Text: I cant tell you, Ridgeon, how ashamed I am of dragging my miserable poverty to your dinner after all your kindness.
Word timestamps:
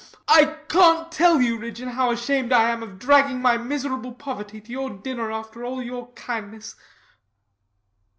I 0.27 0.55
cant 0.67 1.11
tell 1.11 1.43
you, 1.43 1.59
Ridgeon, 1.59 1.89
how 1.89 2.09
ashamed 2.11 2.51
I 2.51 2.71
am 2.71 2.81
of 2.81 2.97
dragging 2.97 3.39
my 3.39 3.57
miserable 3.59 4.13
poverty 4.15 4.59
to 4.59 4.71
your 4.71 4.89
dinner 4.89 5.31
after 5.31 5.63
all 5.63 5.83
your 5.83 6.11
kindness. 6.13 6.75